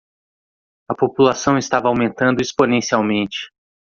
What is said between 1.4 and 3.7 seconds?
estava aumentando exponencialmente.